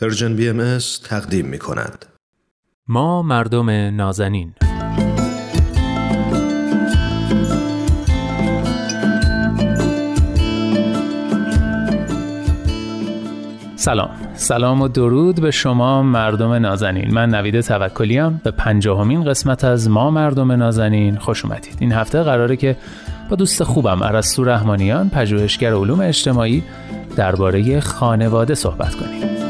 Persian 0.00 0.36
BM 0.36 0.78
تقدیم 1.04 1.46
می 1.46 1.58
کند. 1.58 2.06
ما 2.88 3.22
مردم 3.22 3.70
نازنین. 3.70 4.54
سلام. 13.76 14.10
سلام 14.34 14.82
و 14.82 14.88
درود 14.88 15.40
به 15.40 15.50
شما 15.50 16.02
مردم 16.02 16.52
نازنین. 16.52 17.14
من 17.14 17.28
نوید 17.28 17.60
توکلیم 17.60 18.40
به 18.44 18.50
پنجاهمین 18.50 19.24
قسمت 19.24 19.64
از 19.64 19.90
ما 19.90 20.10
مردم 20.10 20.52
نازنین. 20.52 21.16
خوش 21.16 21.44
اومدید. 21.44 21.76
این 21.80 21.92
هفته 21.92 22.22
قراره 22.22 22.56
که 22.56 22.76
با 23.30 23.36
دوست 23.36 23.62
خوبم 23.62 24.02
ارسطو 24.02 24.44
رحمانیان 24.44 25.10
پژوهشگر 25.10 25.74
علوم 25.74 26.00
اجتماعی 26.00 26.62
درباره 27.16 27.80
خانواده 27.80 28.54
صحبت 28.54 28.94
کنیم. 28.94 29.41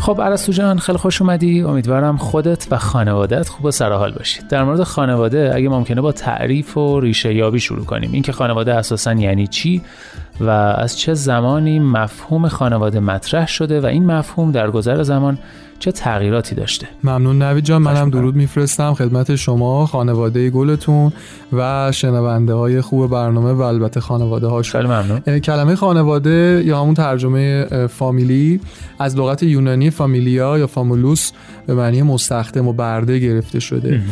خب 0.00 0.20
عرستو 0.20 0.52
جان 0.52 0.78
خیلی 0.78 0.98
خوش 0.98 1.22
اومدی. 1.22 1.62
امیدوارم 1.62 2.16
خودت 2.16 2.66
و 2.70 2.78
خانوادت 2.78 3.48
خوب 3.48 3.64
و 3.64 3.70
سرحال 3.70 4.12
باشید 4.12 4.48
در 4.48 4.64
مورد 4.64 4.82
خانواده 4.82 5.52
اگه 5.54 5.68
ممکنه 5.68 6.00
با 6.00 6.12
تعریف 6.12 6.76
و 6.76 7.00
ریشه 7.00 7.34
یابی 7.34 7.60
شروع 7.60 7.84
کنیم. 7.84 8.10
اینکه 8.12 8.32
خانواده 8.32 8.74
اساسا 8.74 9.12
یعنی 9.12 9.46
چی؟ 9.46 9.82
و 10.40 10.50
از 10.50 10.98
چه 10.98 11.14
زمانی 11.14 11.78
مفهوم 11.78 12.48
خانواده 12.48 13.00
مطرح 13.00 13.46
شده 13.46 13.80
و 13.80 13.86
این 13.86 14.06
مفهوم 14.06 14.52
در 14.52 14.70
گذر 14.70 15.02
زمان 15.02 15.38
چه 15.78 15.92
تغییراتی 15.92 16.54
داشته؟ 16.54 16.88
ممنون 17.04 17.42
نوید 17.42 17.64
جان 17.64 17.82
منم 17.82 18.10
درود 18.10 18.36
میفرستم 18.36 18.94
خدمت 18.94 19.36
شما 19.36 19.86
خانواده 19.86 20.50
گلتون 20.50 21.12
و 21.52 21.92
شنونده 21.92 22.54
های 22.54 22.80
خوب 22.80 23.10
برنامه 23.10 23.52
و 23.52 23.60
البته 23.60 24.00
خانواده 24.00 24.46
هاش 24.46 24.72
خیلی 24.72 24.88
ممنون. 24.88 25.38
کلمه 25.38 25.74
خانواده 25.74 26.62
یا 26.66 26.80
همون 26.80 26.94
ترجمه 26.94 27.66
فامیلی 27.86 28.60
از 28.98 29.16
لغت 29.16 29.42
یونانی 29.42 29.90
فامیلیا 29.90 30.58
یا 30.58 30.66
فامولوس 30.66 31.32
به 31.66 31.74
معنی 31.74 32.02
مستخدم 32.02 32.68
و 32.68 32.72
برده 32.72 33.18
گرفته 33.18 33.60
شده. 33.60 34.02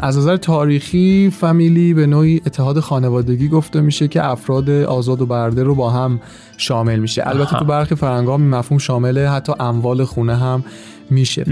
از 0.00 0.18
نظر 0.18 0.36
تاریخی 0.36 1.30
فامیلی 1.30 1.94
به 1.94 2.06
نوعی 2.06 2.42
اتحاد 2.46 2.80
خانوادگی 2.80 3.48
گفته 3.48 3.80
میشه 3.80 4.08
که 4.08 4.24
افراد 4.24 4.70
آزاد 4.70 5.20
و 5.20 5.26
برده 5.26 5.64
رو 5.66 5.74
با 5.74 5.90
هم 5.90 6.20
شامل 6.56 6.98
میشه. 6.98 7.22
البته 7.26 7.58
تو 7.58 7.64
برخی 7.64 7.94
فرنگام 7.94 8.42
مفهوم 8.42 8.78
شامل 8.78 9.26
حتی 9.26 9.52
اموال 9.60 10.04
خونه 10.04 10.36
هم 10.36 10.64
میشه. 11.10 11.46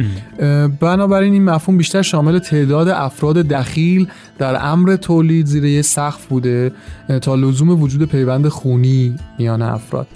بنابراین 0.81 1.33
این 1.33 1.45
مفهوم 1.45 1.79
بیشتر 1.79 2.03
شامل 2.03 2.39
تعداد 2.39 2.89
افراد 2.89 3.37
دخیل 3.37 4.09
در 4.39 4.67
امر 4.73 4.97
تولید 4.97 5.47
زیر 5.47 5.65
یه 5.65 5.83
سقف 5.83 6.27
بوده 6.27 6.73
تا 7.23 7.35
لزوم 7.35 7.83
وجود 7.83 8.09
پیوند 8.09 8.49
خونی 8.49 9.17
میان 9.39 9.63
افراد. 9.63 10.07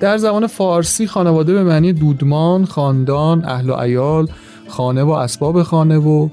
در 0.00 0.18
زبان 0.18 0.46
فارسی 0.46 1.06
خانواده 1.06 1.52
به 1.52 1.64
معنی 1.64 1.92
دودمان، 1.92 2.64
خاندان، 2.64 3.44
اهل 3.44 3.70
و 3.70 3.74
ایال، 3.74 4.28
خانه 4.68 5.02
و 5.02 5.10
اسباب 5.10 5.62
خانه 5.62 5.98
و 5.98 6.28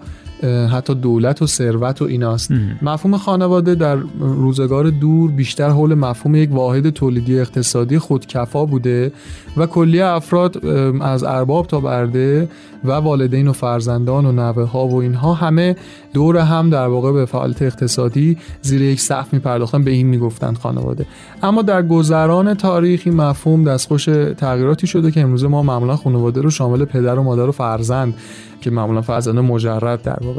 حتی 0.71 0.95
دولت 0.95 1.41
و 1.41 1.47
ثروت 1.47 2.01
و 2.01 2.05
ایناست. 2.05 2.51
مفهوم 2.81 3.17
خانواده 3.17 3.75
در 3.75 3.97
روزگار 4.19 4.89
دور 4.89 5.31
بیشتر 5.31 5.69
حول 5.69 5.93
مفهوم 5.93 6.35
یک 6.35 6.51
واحد 6.53 6.89
تولیدی 6.89 7.39
اقتصادی 7.39 7.99
خودکفا 7.99 8.65
بوده 8.65 9.11
و 9.57 9.65
کلی 9.65 10.01
افراد 10.01 10.65
از 11.01 11.23
ارباب 11.23 11.67
تا 11.67 11.79
برده 11.79 12.49
و 12.83 12.91
والدین 12.91 13.47
و 13.47 13.53
فرزندان 13.53 14.25
و 14.25 14.31
نوه 14.31 14.63
ها 14.63 14.87
و 14.87 14.95
اینها 14.95 15.33
همه 15.33 15.75
دور 16.13 16.37
هم 16.37 16.69
در 16.69 16.87
واقع 16.87 17.11
به 17.11 17.25
فعالیت 17.25 17.61
اقتصادی 17.61 18.37
زیر 18.61 18.81
یک 18.81 18.99
سقف 18.99 19.33
می 19.33 19.39
پرداختن 19.39 19.83
به 19.83 19.91
این 19.91 20.07
می‌گفتند 20.07 20.57
خانواده. 20.57 21.05
اما 21.43 21.61
در 21.61 21.81
گذران 21.81 22.53
تاریخی 22.53 23.09
مفهوم 23.09 23.63
دستخوش 23.63 24.05
تغییراتی 24.37 24.87
شده 24.87 25.11
که 25.11 25.21
امروز 25.21 25.43
ما 25.43 25.63
معمولا 25.63 25.95
خانواده 25.95 26.41
رو 26.41 26.49
شامل 26.49 26.85
پدر 26.85 27.19
و 27.19 27.23
مادر 27.23 27.49
و 27.49 27.51
فرزند 27.51 28.13
که 28.61 28.71
معمولا 28.71 29.01
فرزند 29.01 29.39
مجرد 29.39 30.01
در 30.01 30.19
واقع 30.21 30.32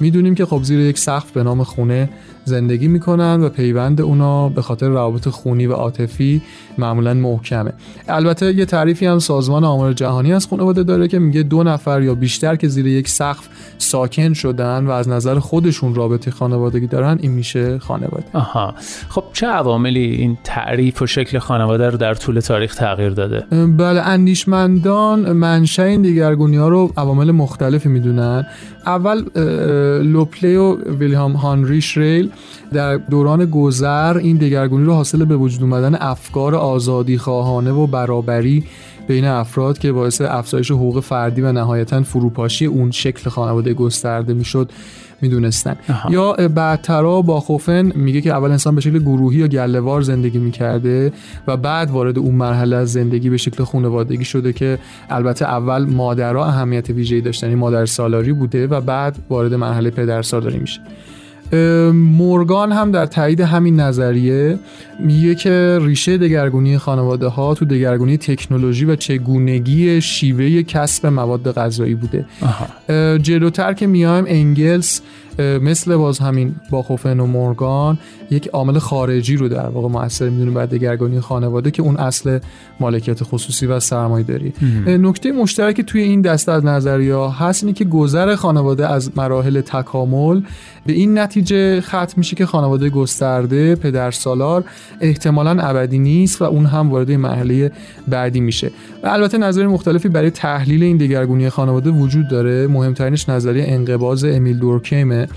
می‌دونیم 0.00 0.34
که 0.34 0.46
خب 0.46 0.62
زیر 0.62 0.80
یک 0.80 0.98
سقف 0.98 1.32
به 1.32 1.42
نام 1.42 1.62
خونه 1.62 2.08
زندگی 2.44 2.88
می‌کنن 2.88 3.42
و 3.42 3.48
پیوند 3.48 4.00
اونا 4.00 4.48
به 4.48 4.62
خاطر 4.62 4.88
روابط 4.88 5.28
خونی 5.28 5.66
و 5.66 5.72
عاطفی 5.72 6.42
معمولا 6.78 7.14
محکمه. 7.14 7.72
البته 8.08 8.54
یه 8.54 8.64
تعریفی 8.64 9.06
هم 9.06 9.18
سازمان 9.18 9.64
آمار 9.64 9.92
جهانی 9.92 10.32
از 10.32 10.46
خانواده 10.46 10.82
داره 10.82 11.08
که 11.08 11.18
میگه 11.18 11.42
دو 11.42 11.62
نفر 11.62 12.02
یا 12.02 12.14
بیشتر 12.14 12.56
که 12.56 12.68
زیر 12.68 12.86
یک 12.86 13.08
سقف 13.08 13.48
ساکن 13.78 14.32
شدن 14.32 14.86
و 14.86 14.90
از 14.90 15.08
نظر 15.08 15.38
خودشون 15.38 15.94
رابطه 15.94 16.30
خانوادگی 16.30 16.86
دارن 16.86 17.18
این 17.20 17.32
میشه 17.32 17.78
خانواده. 17.78 18.24
آها. 18.32 18.74
خب 19.08 19.24
چه 19.32 19.46
عواملی 19.46 20.04
این 20.04 20.38
تعریف 20.44 21.02
و 21.02 21.06
شکل 21.06 21.38
خانواده 21.38 21.90
رو 21.90 21.98
در 21.98 22.14
طول 22.14 22.40
تاریخ 22.40 22.74
تغییر 22.74 23.10
داده؟ 23.10 23.40
بله 23.66 24.00
اندیشمندان 24.00 25.32
منشأ 25.32 25.82
این 25.82 26.02
دیگرگونی 26.02 26.56
ها 26.56 26.68
رو 26.68 26.92
عوامل 26.96 27.30
مختلفی 27.30 27.88
می‌دونن. 27.88 28.46
اول 28.86 29.24
لوپلی 30.02 30.56
و 30.56 30.76
ویلیام 30.98 31.32
هانری 31.32 31.80
ریل 31.96 32.30
در 32.72 32.96
دوران 32.96 33.46
گذر 33.46 34.16
این 34.16 34.36
دگرگونی 34.36 34.84
رو 34.84 34.92
حاصل 34.94 35.24
به 35.24 35.36
وجود 35.36 35.62
اومدن 35.62 35.94
افکار 35.94 36.54
آزادی 36.54 37.18
خواهانه 37.18 37.70
و 37.70 37.86
برابری 37.86 38.64
بین 39.10 39.24
افراد 39.24 39.78
که 39.78 39.92
باعث 39.92 40.20
افزایش 40.20 40.70
حقوق 40.70 41.00
فردی 41.00 41.40
و 41.40 41.52
نهایتا 41.52 42.02
فروپاشی 42.02 42.66
اون 42.66 42.90
شکل 42.90 43.30
خانواده 43.30 43.74
گسترده 43.74 44.34
می‌شد 44.34 44.70
می‌دونستن. 45.20 45.76
یا 46.10 46.32
بعدترا 46.32 47.22
با 47.22 47.40
خوفن 47.40 47.92
میگه 47.94 48.20
که 48.20 48.32
اول 48.32 48.50
انسان 48.50 48.74
به 48.74 48.80
شکل 48.80 48.98
گروهی 48.98 49.38
یا 49.38 49.46
گلهوار 49.46 50.02
زندگی 50.02 50.38
می‌کرده 50.38 51.12
و 51.46 51.56
بعد 51.56 51.90
وارد 51.90 52.18
اون 52.18 52.34
مرحله 52.34 52.76
از 52.76 52.92
زندگی 52.92 53.30
به 53.30 53.36
شکل 53.36 53.64
خانوادگی 53.64 54.24
شده 54.24 54.52
که 54.52 54.78
البته 55.10 55.44
اول 55.44 55.84
مادرها 55.84 56.46
اهمیت 56.46 56.90
ویژه‌ای 56.90 57.20
داشتن 57.20 57.46
یعنی 57.46 57.60
مادر 57.60 57.86
سالاری 57.86 58.32
بوده 58.32 58.66
و 58.66 58.80
بعد 58.80 59.16
وارد 59.30 59.54
مرحله 59.54 59.90
پدر 59.90 60.22
سالاری 60.22 60.58
میشه. 60.58 60.80
مورگان 61.92 62.72
هم 62.72 62.90
در 62.90 63.06
تایید 63.06 63.40
همین 63.40 63.80
نظریه 63.80 64.58
میگه 65.00 65.34
که 65.34 65.78
ریشه 65.82 66.18
دگرگونی 66.18 66.78
خانواده 66.78 67.26
ها 67.26 67.54
تو 67.54 67.64
دگرگونی 67.64 68.18
تکنولوژی 68.18 68.84
و 68.84 68.96
چگونگی 68.96 70.00
شیوه 70.00 70.62
کسب 70.62 71.06
مواد 71.06 71.52
غذایی 71.52 71.94
بوده. 71.94 72.24
جلوتر 73.22 73.72
که 73.72 73.86
میایم 73.86 74.24
انگلس 74.28 75.00
مثل 75.40 75.96
باز 75.96 76.18
همین 76.18 76.54
باخوفن 76.70 77.20
و 77.20 77.26
مورگان 77.26 77.98
یک 78.30 78.48
عامل 78.48 78.78
خارجی 78.78 79.36
رو 79.36 79.48
در 79.48 79.68
واقع 79.68 79.88
موثر 79.88 80.28
می‌دونه 80.28 80.50
بعد 80.50 80.70
دگرگونی 80.70 81.20
خانواده 81.20 81.70
که 81.70 81.82
اون 81.82 81.96
اصل 81.96 82.38
مالکیت 82.80 83.22
خصوصی 83.22 83.66
و 83.66 83.80
سرمایه 83.80 84.24
داری. 84.26 84.52
نکته 84.86 85.32
مشترکی 85.32 85.82
توی 85.82 86.02
این 86.02 86.20
دسته 86.20 86.52
از 86.52 86.64
نظریه 86.64 87.16
هست 87.16 87.64
اینه 87.64 87.74
که 87.74 87.84
گذر 87.84 88.34
خانواده 88.34 88.88
از 88.88 89.10
مراحل 89.16 89.60
تکامل 89.60 90.40
به 90.86 90.92
این 90.92 91.18
نتیجه 91.18 91.80
ختم 91.80 92.14
میشه 92.16 92.36
که 92.36 92.46
خانواده 92.46 92.90
گسترده 92.90 93.74
پدر 93.74 94.10
سالار 94.10 94.64
احتمالا 95.00 95.50
ابدی 95.62 95.98
نیست 95.98 96.42
و 96.42 96.44
اون 96.44 96.66
هم 96.66 96.90
وارد 96.90 97.12
مرحله 97.12 97.72
بعدی 98.08 98.40
میشه. 98.40 98.70
و 99.02 99.08
البته 99.08 99.38
نظریه 99.38 99.66
مختلفی 99.66 100.08
برای 100.08 100.30
تحلیل 100.30 100.82
این 100.82 100.96
دگرگونی 100.96 101.48
خانواده 101.48 101.90
وجود 101.90 102.28
داره. 102.28 102.66
مهمترینش 102.66 103.28
نظریه 103.28 103.64
انقباض 103.68 104.24
امیل 104.24 104.58
دورکیمه. 104.58 105.28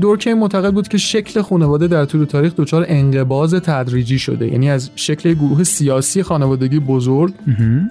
دورکیم 0.00 0.38
معتقد 0.38 0.72
بود 0.72 0.88
که 0.88 0.98
شکل 0.98 1.42
خانواده 1.42 1.88
در 1.88 2.04
طول 2.04 2.24
تاریخ 2.24 2.52
دچار 2.56 2.84
انقباض 2.88 3.54
تدریجی 3.54 4.18
شده. 4.18 4.48
یعنی 4.48 4.70
از 4.70 4.90
شکل 4.96 5.34
گروه 5.34 5.64
سیاسی 5.64 6.22
خانوادگی 6.22 6.78
بزرگ 6.78 7.34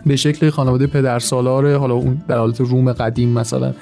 به 0.06 0.16
شکل 0.16 0.50
خانواده 0.50 0.88
پدرسالار 0.88 1.76
حالا 1.76 1.94
اون 1.94 2.22
در 2.28 2.38
حالت 2.38 2.62
روم 2.62 2.94
قدیم 2.94 3.30
مثلا. 3.30 3.74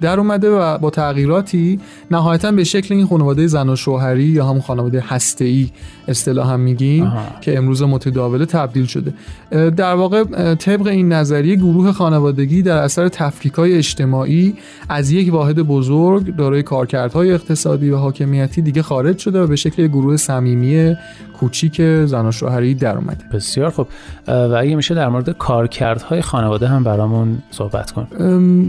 در 0.00 0.20
اومده 0.20 0.50
و 0.50 0.78
با 0.78 0.90
تغییراتی 0.90 1.80
نهایتا 2.10 2.52
به 2.52 2.64
شکل 2.64 2.94
این 2.94 3.06
خانواده 3.06 3.46
زن 3.46 3.68
و 3.68 3.76
شوهری 3.76 4.24
یا 4.24 4.46
همون 4.46 4.60
خانواده 4.60 5.04
هسته‌ای 5.08 5.70
اصطلاحا 6.08 6.56
میگیم 6.56 7.12
که 7.40 7.58
امروز 7.58 7.82
متداوله 7.82 8.46
تبدیل 8.46 8.86
شده. 8.86 9.14
در 9.50 9.94
واقع 9.94 10.54
طبق 10.54 10.86
این 10.86 11.12
نظریه 11.12 11.56
گروه 11.56 11.92
خانوادگی 11.92 12.62
در 12.62 12.76
اثر 12.76 13.08
تفکیک‌های 13.08 13.76
اجتماعی 13.76 14.54
از 14.88 15.10
یک 15.10 15.32
واحد 15.32 15.56
بزرگ 15.62 16.36
دارای 16.36 16.62
کارکردهای 16.62 17.32
اقتصادی 17.32 17.90
و 17.90 17.96
حاکمیتی 17.96 18.62
دیگه 18.62 18.82
خارج 18.82 19.18
شده 19.18 19.42
و 19.42 19.46
به 19.46 19.56
شکل 19.56 19.86
گروه 19.86 20.16
صمیمی 20.16 20.96
کوچیک 21.40 21.82
زن 22.04 22.26
و 22.26 22.32
شوهری 22.32 22.74
در 22.74 22.96
اومده. 22.96 23.24
بسیار 23.32 23.70
خوب. 23.70 23.86
و 24.28 24.30
اگه 24.32 24.74
میشه 24.74 24.94
در 24.94 25.08
مورد 25.08 25.30
کارکردهای 25.30 26.22
خانواده 26.22 26.68
هم 26.68 26.84
برامون 26.84 27.38
صحبت 27.50 27.90
کن 27.90 28.08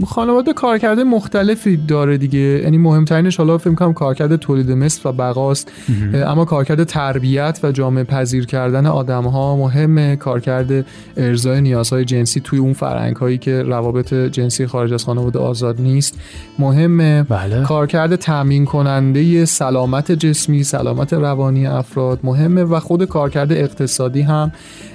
خانواده 0.06 0.52
کارکرده 0.52 1.04
مختلفی 1.20 1.76
داره 1.76 2.18
دیگه. 2.18 2.38
یعنی 2.38 2.78
مهمترینش 2.78 3.36
حالا 3.36 3.58
فکر 3.58 3.74
کنم 3.74 3.92
کارکرد 3.92 4.36
تولید 4.36 4.70
مثل 4.70 5.08
و 5.08 5.12
بقاست. 5.12 5.72
اما 6.14 6.44
کارکرد 6.44 6.84
تربیت 6.84 7.60
و 7.62 7.72
جامعه 7.72 8.04
پذیر 8.04 8.46
کردن 8.46 8.86
آدم 8.86 9.24
ها 9.24 9.56
مهمه 9.56 10.16
کارکرد 10.16 10.86
ارزای 11.16 11.60
نیازهای 11.60 12.04
جنسی 12.04 12.40
توی 12.40 12.58
اون 12.58 12.72
فرهنگ 12.72 13.16
هایی 13.16 13.38
که 13.38 13.62
روابط 13.62 14.14
جنسی 14.14 14.66
خارج 14.66 14.92
از 14.92 15.04
خانواده 15.04 15.38
آزاد 15.38 15.80
نیست. 15.80 16.18
مهمه 16.58 17.22
بله. 17.22 17.62
کارکرد 17.62 18.16
تامین 18.16 18.64
کننده 18.64 19.44
سلامت 19.44 20.12
جسمی 20.12 20.64
سلامت 20.64 21.12
روانی 21.12 21.66
افراد 21.66 22.18
مهمه 22.22 22.64
و 22.64 22.80
خود 22.80 23.04
کارکرد 23.04 23.52
اقتصادی 23.52 24.22
هم 24.22 24.52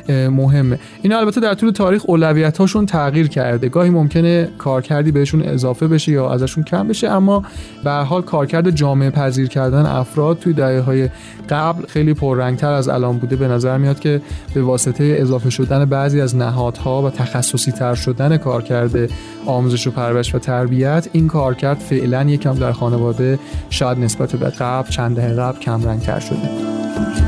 مهمه 0.10 0.80
این 1.01 1.13
البته 1.13 1.42
در 1.42 1.54
طول 1.54 1.72
تاریخ 1.72 2.04
اولویت 2.06 2.57
هاشون 2.57 2.86
تغییر 2.86 3.27
کرده. 3.27 3.69
گاهی 3.69 3.89
ممکنه 3.89 4.50
کارکردی 4.57 5.12
بهشون 5.12 5.42
اضافه 5.42 5.88
بشه 5.88 6.14
یا 6.15 6.33
ازشون 6.33 6.63
کم 6.63 6.88
بشه. 6.88 7.09
اما 7.09 7.44
به 7.83 7.91
حال 7.91 8.21
کارکرد 8.21 8.69
جامعه 8.69 9.09
پذیر 9.09 9.47
کردن 9.47 9.85
افراد 9.85 10.39
توی 10.39 10.53
دهه 10.53 10.79
های 10.79 11.09
قبل 11.50 11.85
خیلی 11.85 12.13
پررنگتر 12.13 12.71
از 12.71 12.89
الان 12.89 13.17
بوده. 13.17 13.35
به 13.35 13.47
نظر 13.47 13.77
میاد 13.77 14.00
که 14.00 14.21
به 14.53 14.62
واسطه 14.62 15.17
اضافه 15.19 15.50
شدن 15.50 15.85
بعضی 15.85 16.21
از 16.21 16.35
نهادها 16.35 17.01
و 17.01 17.09
تخصصی 17.09 17.71
تر 17.71 17.95
شدن 17.95 18.38
کارکرد 18.38 19.09
آموزش 19.45 19.88
و 19.88 19.91
پرورش 19.91 20.35
و 20.35 20.39
تربیت 20.39 21.09
این 21.12 21.27
کارکرد 21.27 21.77
فعلا 21.77 22.23
یکم 22.23 22.53
در 22.53 22.71
خانواده 22.71 23.39
شاید 23.69 24.00
نسبت 24.00 24.35
به 24.35 24.50
قبل 24.50 24.89
چند 24.89 25.15
دهه 25.15 25.33
قبل 25.33 25.59
کم 25.59 25.83
رنگتر 25.83 26.19
شده. 26.19 27.25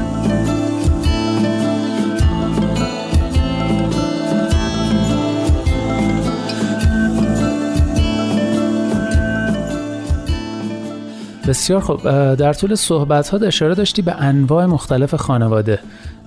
بسیار 11.48 11.80
خوب. 11.80 12.04
در 12.36 12.54
طول 12.54 12.76
صحبت 12.76 13.30
ها 13.30 13.38
اشاره 13.38 13.76
داشتی 13.76 14.02
به 14.02 14.16
انواع 14.16 14.66
مختلف 14.66 15.16
خانواده. 15.16 15.80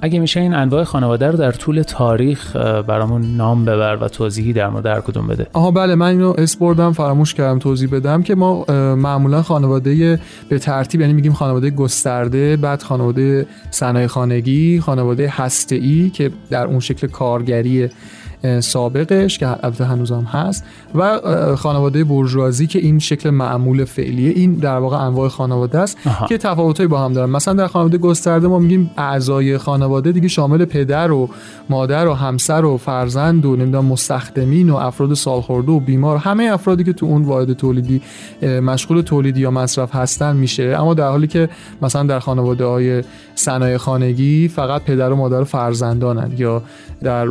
اگه 0.03 0.19
میشه 0.19 0.41
این 0.41 0.55
انواع 0.55 0.85
خانواده 0.85 1.27
رو 1.27 1.37
در 1.37 1.53
طول 1.53 1.83
تاریخ 1.83 2.57
برامون 2.57 3.37
نام 3.37 3.65
ببر 3.65 3.97
و 3.97 4.09
توضیحی 4.09 4.53
در 4.53 4.69
مورد 4.69 4.87
هر 4.87 5.01
کدوم 5.01 5.27
بده. 5.27 5.47
آها 5.53 5.71
بله 5.71 5.95
من 5.95 6.07
اینو 6.07 6.35
اسپردم 6.39 6.93
فراموش 6.93 7.35
کردم 7.35 7.59
توضیح 7.59 7.91
بدم 7.91 8.23
که 8.23 8.35
ما 8.35 8.65
معمولا 8.95 9.43
خانواده 9.43 10.21
به 10.49 10.59
ترتیب 10.59 11.01
یعنی 11.01 11.13
میگیم 11.13 11.33
خانواده 11.33 11.71
گسترده 11.71 12.57
بعد 12.57 12.83
خانواده 12.83 13.47
صنایع 13.71 14.07
خانگی 14.07 14.81
خانواده 14.81 15.29
هسته 15.29 16.11
که 16.11 16.31
در 16.51 16.67
اون 16.67 16.81
شکل 16.81 17.07
کارگری 17.07 17.89
سابقش 18.61 19.39
که 19.39 19.49
البته 19.49 19.85
هنوزم 19.85 20.23
هست 20.23 20.65
و 20.95 21.21
خانواده 21.57 22.05
برجوازی 22.05 22.67
که 22.67 22.79
این 22.79 22.99
شکل 22.99 23.31
معمول 23.31 23.85
فعلیه 23.85 24.31
این 24.31 24.55
در 24.55 24.79
واقع 24.79 24.97
انواع 24.97 25.29
خانواده 25.29 25.79
است 25.79 25.99
آها. 26.07 26.27
که 26.27 26.39
تفاوتایی 26.39 26.89
با 26.89 27.05
هم 27.05 27.13
دارن. 27.13 27.31
مثلا 27.31 27.55
در 27.55 27.67
خانواده 27.67 27.99
گسترده 27.99 28.49
ما 28.49 28.59
میگیم 28.59 28.91
اعضای 28.97 29.59
خانواده 29.59 30.13
دیگه 30.13 30.29
شامل 30.29 30.65
پدر 30.65 31.11
و 31.11 31.29
مادر 31.71 32.07
و 32.07 32.15
همسر 32.15 32.65
و 32.65 32.77
فرزند 32.77 33.47
و 33.47 33.57
نمی‌دونم 33.57 33.85
مستخدمین 33.85 34.71
و 34.71 34.77
افراد 34.77 35.15
سالخورده 35.15 35.73
و 35.73 35.81
بیمار. 35.81 36.17
همه 36.17 36.45
افرادی 36.53 36.85
که 36.85 36.93
تو 36.93 37.07
اون 37.07 37.23
واحد 37.23 37.53
تولیدی 37.53 38.03
مشغول 38.43 39.01
تولیدی 39.01 39.41
یا 39.41 39.51
مصرف 39.51 39.95
هستن 39.95 40.37
میشه. 40.37 40.77
اما 40.79 40.95
در 40.95 41.09
حالی 41.09 41.27
که 41.27 41.49
مثلا 41.83 42.03
در 42.03 42.19
خانواده 42.19 42.65
های 42.65 43.03
صنایع 43.35 43.77
خانگی 43.77 44.49
فقط 44.49 44.83
پدر 44.83 45.13
و 45.13 45.17
مادر 45.17 45.41
و 45.41 45.45
فرزندانن 45.45 46.33
یا 46.37 46.63
در 47.03 47.29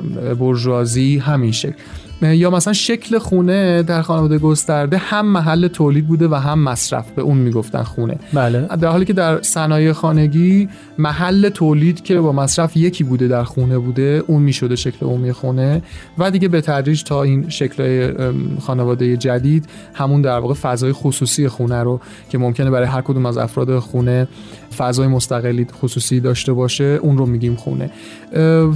برجوازی 0.99 1.17
همین 1.17 1.51
شکل. 1.51 1.73
یا 2.21 2.49
مثلا 2.49 2.73
شکل 2.73 3.17
خونه 3.17 3.83
در 3.83 4.01
خانواده 4.01 4.37
گسترده 4.37 4.97
هم 4.97 5.25
محل 5.25 5.67
تولید 5.67 6.07
بوده 6.07 6.27
و 6.27 6.35
هم 6.35 6.59
مصرف 6.59 7.11
به 7.11 7.21
اون 7.21 7.37
می‌گفتن 7.37 7.83
خونه. 7.83 8.17
بله. 8.33 8.61
در 8.61 8.87
حالی 8.87 9.05
که 9.05 9.13
در 9.13 9.41
صنایع 9.41 9.91
خانگی 9.91 10.69
محل 10.97 11.49
تولید 11.49 12.03
که 12.03 12.19
با 12.19 12.31
مصرف 12.31 12.77
یکی 12.77 13.03
بوده 13.03 13.27
در 13.27 13.43
خونه 13.43 13.77
بوده 13.77 14.23
اون 14.27 14.41
می‌شده 14.41 14.75
شکل 14.75 15.05
عمومی 15.05 15.31
خونه 15.31 15.81
و 16.17 16.31
دیگه 16.31 16.47
به 16.47 16.61
تدریج 16.61 17.03
تا 17.03 17.23
این 17.23 17.49
شکل 17.49 18.13
خانواده 18.59 19.17
جدید 19.17 19.65
همون 19.93 20.21
در 20.21 20.39
واقع 20.39 20.53
فضای 20.53 20.93
خصوصی 20.93 21.47
خونه 21.47 21.83
رو 21.83 21.99
که 22.29 22.37
ممکنه 22.37 22.69
برای 22.69 22.87
هر 22.87 23.01
کدوم 23.01 23.25
از 23.25 23.37
افراد 23.37 23.79
خونه 23.79 24.27
فضای 24.77 25.07
مستقلی 25.07 25.67
خصوصی 25.81 26.19
داشته 26.19 26.53
باشه 26.53 26.99
اون 27.01 27.17
رو 27.17 27.25
میگیم 27.25 27.55
خونه. 27.55 27.89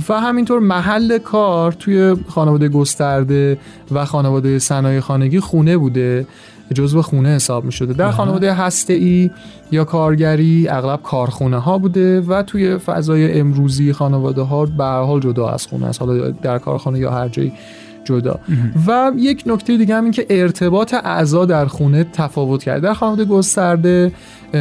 و 0.10 0.20
همینطور 0.20 0.60
محل 0.60 1.18
کار 1.18 1.72
توی 1.72 2.16
خانواده 2.28 2.70
گسترده 2.70 3.58
و 3.92 4.06
خانواده 4.06 4.60
صنایع 4.60 5.00
خانگی 5.00 5.40
خونه 5.40 5.78
بوده 5.78 6.28
جزو 6.74 7.02
خونه 7.02 7.30
حساب 7.30 7.66
می 7.66 7.72
شده 7.72 7.94
در 7.94 8.12
خانواده 8.12 8.54
هسته 8.54 8.94
ای 8.94 9.32
یا 9.72 9.84
کارگری 9.84 10.68
اغلب 10.70 11.02
کارخونه 11.02 11.58
ها 11.58 11.78
بوده 11.78 12.22
و 12.22 12.44
توی 12.44 12.78
فضای 12.78 13.40
امروزی 13.40 13.94
خانواده 13.94 14.42
ها 14.42 14.66
به 14.66 14.84
حال 14.84 15.20
جدا 15.20 15.50
از 15.50 15.68
خونه 15.68 15.86
است. 15.86 16.02
حالا 16.02 16.30
در 16.30 16.60
کارخانه 16.60 17.00
یا 17.00 17.12
هر 17.12 17.28
جایی 17.28 17.54
جدا. 18.04 18.40
و 18.88 19.12
یک 19.18 19.44
نکته 19.46 19.78
دیگه 19.78 19.96
هم 19.96 20.04
این 20.04 20.12
که 20.12 20.26
ارتباط 20.30 20.94
اعضا 20.94 21.46
در 21.46 21.66
خونه 21.66 22.04
تفاوت 22.04 22.64
کرده. 22.64 22.80
در 22.80 22.94
خانواده 22.94 23.26
گسترده 23.26 24.12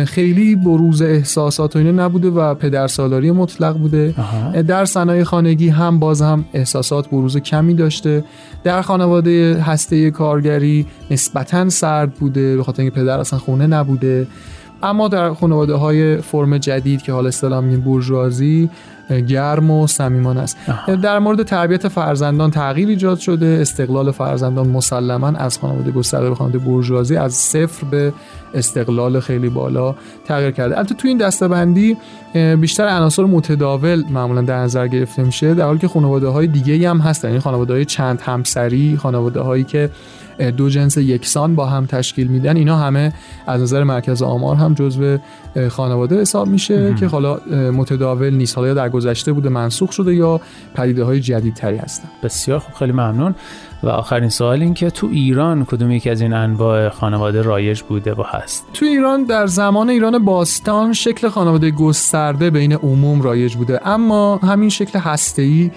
خیلی 0.06 0.56
بروز 0.56 1.02
احساسات 1.02 1.76
و 1.76 1.78
اینه 1.78 1.92
نبوده 1.92 2.30
و 2.30 2.54
پدرسالاری 2.54 3.30
مطلق 3.30 3.78
بوده. 3.78 4.14
در 4.68 4.84
صنایع 4.84 5.24
خانگی 5.24 5.68
هم 5.68 5.98
باز 5.98 6.22
هم 6.22 6.44
احساسات 6.54 7.08
بروز 7.08 7.36
کمی 7.36 7.74
داشته. 7.74 8.24
در 8.64 8.82
خانواده 8.82 9.62
هسته 9.62 10.10
کارگری 10.10 10.86
نسبتا 11.10 11.68
سرد 11.68 12.14
بوده 12.14 12.56
به 12.56 12.62
خاطر 12.62 12.82
اینکه 12.82 13.00
پدر 13.00 13.20
اصلا 13.20 13.38
خونه 13.38 13.66
نبوده. 13.66 14.26
اما 14.82 15.08
در 15.08 15.34
خانواده 15.34 15.74
های 15.74 16.16
فرم 16.16 16.58
جدید 16.58 17.02
که 17.02 17.12
حالا 17.12 17.28
اصطلاح 17.28 17.60
میگیم 17.60 17.80
بورژوازی 17.80 18.70
گرم 19.28 19.70
و 19.70 19.86
صمیمانه 19.86 20.40
است. 20.40 20.56
در 21.02 21.18
مورد 21.18 21.42
تربیت 21.42 21.88
فرزندان 21.88 22.50
تغییر 22.50 22.88
ایجاد 22.88 23.18
شده. 23.18 23.58
استقلال 23.60 24.10
فرزندان 24.10 24.68
مسلما 24.68 25.28
از 25.28 25.58
خانواده 25.58 25.90
گسترده 25.90 26.28
به 26.28 26.34
خانواده 26.34 26.58
بورژوازی 26.58 27.16
از 27.16 27.34
صفر 27.34 27.86
به 27.90 28.12
استقلال 28.54 29.20
خیلی 29.20 29.48
بالا 29.48 29.94
تغییر 30.24 30.50
کرده. 30.50 30.78
البته 30.78 30.94
تو 30.94 31.08
این 31.08 31.18
دستبندی 31.18 31.96
بیشتر 32.60 32.88
عناصر 32.88 33.24
متداول 33.24 34.04
معمولا 34.10 34.42
در 34.42 34.58
نظر 34.58 34.88
گرفته 34.88 35.22
میشه 35.22 35.54
در 35.54 35.64
حالی 35.64 35.78
که 35.78 35.88
خانواده 35.88 36.28
های 36.28 36.46
دیگه 36.46 36.90
هم 36.90 36.98
هستن. 36.98 37.28
یعنی 37.28 37.40
خانواده 37.40 37.72
های 37.72 37.84
چند 37.84 38.20
همسری 38.20 38.96
خانواده 38.96 39.40
هایی 39.40 39.64
که 39.64 39.90
دو 40.50 40.68
جنس 40.68 40.96
یکسان 40.96 41.54
با 41.54 41.66
هم 41.66 41.86
تشکیل 41.86 42.26
میدن. 42.26 42.56
اینا 42.56 42.76
همه 42.76 43.12
از 43.46 43.62
نظر 43.62 43.84
مرکز 43.84 44.22
آمار 44.22 44.56
هم 44.56 44.74
جزو 44.74 45.18
خانواده 45.68 46.20
حساب 46.20 46.48
میشه 46.48 46.94
که 46.94 47.06
حالا 47.06 47.40
متداول 47.50 48.34
نیست. 48.34 48.56
حالا 48.56 48.68
یا 48.68 48.74
در 48.74 48.88
گذشته 48.88 49.32
بوده 49.32 49.48
منسوخ 49.48 49.92
شده 49.92 50.14
یا 50.14 50.40
پدیده 50.74 51.04
های 51.04 51.20
جدیدتری 51.20 51.76
هستن. 51.76 52.08
بسیار 52.22 52.58
خوب 52.58 52.74
خیلی 52.74 52.92
ممنون. 52.92 53.34
و 53.82 53.88
آخرین 53.88 54.28
سوال 54.28 54.62
این 54.62 54.74
که 54.74 54.90
تو 54.90 55.08
ایران 55.12 55.64
کدوم 55.64 55.90
یکی 55.90 56.10
از 56.10 56.20
این 56.20 56.32
انواع 56.32 56.88
خانواده 56.88 57.42
رایج 57.42 57.82
بوده 57.82 58.12
و 58.12 58.22
هست؟ 58.26 58.64
تو 58.74 58.86
ایران 58.86 59.24
در 59.24 59.46
زمان 59.46 59.90
ایران 59.90 60.24
باستان 60.24 60.92
شکل 60.92 61.28
خانواده 61.28 61.70
گسترده 61.70 62.50
بین 62.50 62.72
عموم 62.72 63.22
رایج 63.22 63.56
بوده. 63.56 63.88
اما 63.88 64.36
همین 64.36 64.68
شکل 64.68 64.98
هسته‌ای 64.98 65.70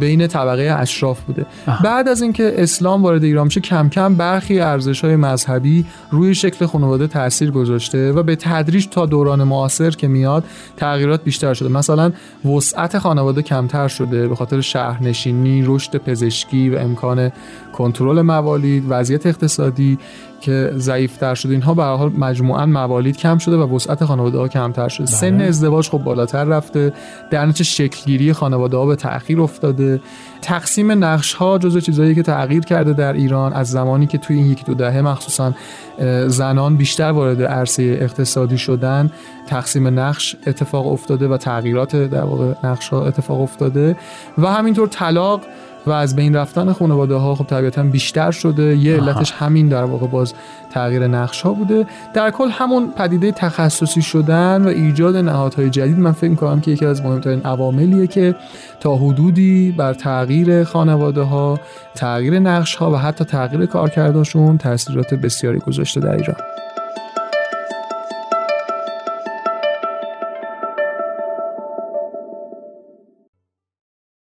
بین 0.00 0.26
طبقه 0.26 0.76
اشراف 0.78 1.20
بوده. 1.20 1.46
بعد 1.84 2.08
از 2.08 2.22
اینکه 2.22 2.54
اسلام 2.56 3.02
وارد 3.02 3.24
ایران 3.24 3.44
میشه 3.44 3.60
کم 3.60 3.88
کم 3.88 4.14
برخی 4.14 4.60
ارزش 4.60 5.04
های 5.04 5.16
مذهبی 5.16 5.84
روی 6.10 6.34
شکل 6.34 6.66
خانواده 6.66 7.06
تاثیر 7.06 7.50
گذاشته 7.50 8.12
و 8.12 8.22
به 8.22 8.36
تدریج 8.36 8.88
تا 8.88 9.06
دوران 9.06 9.42
معاصر 9.42 9.90
که 9.90 10.08
میاد 10.08 10.44
تغییرات 10.76 11.24
بیشتر 11.24 11.54
شده. 11.54 11.68
مثلا 11.68 12.12
وسعت 12.44 12.98
خانواده 12.98 13.42
کمتر 13.42 13.88
شده 13.88 14.28
به 14.28 14.34
خاطر 14.34 14.60
شهرنشینی 14.60 15.62
رشد 15.66 15.96
پزشکی 15.96 16.70
و 16.70 16.78
امکان 16.78 17.32
کنترل 17.74 18.22
موالید 18.22 18.84
وضعیت 18.88 19.26
اقتصادی 19.26 19.98
که 20.40 20.72
ضعیفتر 20.76 21.34
شده 21.34 21.52
اینها 21.52 21.74
به 21.74 21.84
حال 21.84 22.12
مجموعا 22.18 22.66
موالید 22.66 23.16
کم 23.16 23.38
شده 23.38 23.56
و 23.56 23.74
وسعت 23.76 24.04
خانواده 24.04 24.38
ها 24.38 24.48
کمتر 24.48 24.88
شده. 24.88 25.06
بله. 25.06 25.16
سن 25.16 25.40
ازدواج 25.40 25.88
خب 25.88 25.98
بالاتر 25.98 26.44
رفته. 26.44 26.92
در 27.30 27.46
نتیجه 27.46 27.64
شکلگیری 27.64 28.32
خانواده 28.32 28.76
ها 28.76 28.86
به 28.86 28.96
تأخیر 28.96 29.40
افتاده. 29.40 30.00
تقسیم 30.42 31.04
نقش 31.04 31.34
ها 31.34 31.58
جزو 31.58 31.80
چیزایی 31.80 32.14
که 32.14 32.22
تغییر 32.22 32.64
کرده 32.64 32.92
در 32.92 33.12
ایران 33.12 33.52
از 33.52 33.70
زمانی 33.70 34.06
که 34.06 34.18
توی 34.18 34.36
این 34.36 34.46
یک 34.46 34.64
دو 34.64 34.74
دهه 34.74 35.00
مخصوصا 35.00 35.52
زنان 36.26 36.76
بیشتر 36.76 37.10
وارد 37.10 37.42
عرصه 37.42 37.98
اقتصادی 38.00 38.58
شدن 38.58 39.10
تقسیم 39.46 40.00
نقش 40.00 40.36
اتفاق 40.46 40.86
افتاده 40.86 41.28
و 41.28 41.36
تغییرات 41.36 41.96
در 41.96 42.24
واقع 42.24 42.52
نقش 42.64 42.88
ها 42.88 43.06
اتفاق 43.06 43.40
افتاده. 43.40 43.96
و 44.38 44.46
همینطور 44.46 44.88
طلاق 44.88 45.40
و 45.86 45.90
از 45.90 46.16
بین 46.16 46.36
رفتن 46.36 46.72
خانواده 46.72 47.14
ها 47.14 47.34
خب 47.34 47.46
طبیعتا 47.46 47.82
بیشتر 47.82 48.30
شده. 48.30 48.76
یه 48.76 48.96
علتش 48.96 49.32
همین 49.32 49.68
در 49.68 49.84
واقع 49.84 50.06
باز 50.06 50.34
تغییر 50.70 51.06
نقش 51.06 51.42
ها 51.42 51.52
بوده. 51.52 51.86
در 52.14 52.30
کل 52.30 52.48
همون 52.50 52.92
پدیده 52.98 53.32
تخصصی 53.32 54.02
شدن 54.02 54.64
و 54.64 54.68
ایجاد 54.68 55.16
نهادهای 55.16 55.70
جدید 55.70 55.98
من 55.98 56.12
فکر 56.12 56.30
می‌کنم 56.30 56.60
که 56.60 56.70
یکی 56.70 56.86
از 56.86 57.02
مهمترین 57.02 57.40
عواملیه 57.40 58.06
که 58.06 58.34
تا 58.80 58.96
حدودی 58.96 59.74
بر 59.78 59.94
تغییر 59.94 60.64
خانواده 60.64 61.22
ها 61.22 61.60
تغییر 61.94 62.38
نقش 62.38 62.74
ها 62.74 62.90
و 62.90 62.96
حتی 62.96 63.24
تغییر 63.24 63.66
کارکردشون 63.66 64.58
تاثیرات 64.58 65.14
بسیاری 65.14 65.58
گذاشته 65.58 66.00
در 66.00 66.16
ایران. 66.16 66.36